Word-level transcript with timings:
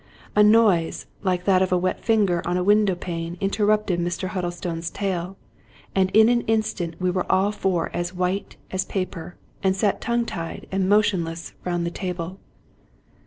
A 0.35 0.41
noise 0.41 1.05
like 1.21 1.45
that 1.45 1.61
of 1.61 1.71
a 1.71 1.77
wet 1.77 2.03
finger 2.03 2.41
on 2.43 2.55
the 2.55 2.63
window 2.63 2.95
pane 2.95 3.37
in 3.39 3.51
terrupted 3.51 3.99
Mr. 3.99 4.29
Huddlestone's 4.29 4.89
tale; 4.89 5.37
and 5.93 6.09
in 6.09 6.27
an 6.27 6.41
instant 6.47 6.95
we 6.99 7.11
were 7.11 7.31
all 7.31 7.51
four 7.51 7.91
as 7.95 8.11
white 8.11 8.55
as 8.71 8.83
paper, 8.83 9.35
and 9.61 9.75
sat 9.75 10.01
tongue 10.01 10.25
tied 10.25 10.65
and 10.71 10.89
motion 10.89 11.23
less 11.23 11.53
round 11.65 11.85
the 11.85 11.91
table. 11.91 12.39